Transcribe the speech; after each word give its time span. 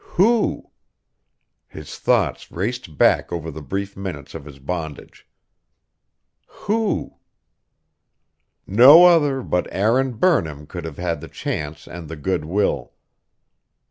Who? 0.17 0.71
His 1.67 1.99
thoughts 1.99 2.51
raced 2.51 2.97
back 2.97 3.31
over 3.31 3.51
the 3.51 3.61
brief 3.61 3.95
minutes 3.95 4.33
of 4.33 4.45
his 4.45 4.57
bondage. 4.57 5.27
Who? 6.47 7.19
No 8.65 9.05
other 9.05 9.43
but 9.43 9.67
Aaron 9.71 10.13
Burnham 10.13 10.65
could 10.65 10.85
have 10.85 10.97
had 10.97 11.21
the 11.21 11.27
chance 11.27 11.87
and 11.87 12.07
the 12.09 12.15
good 12.15 12.45
will. 12.45 12.93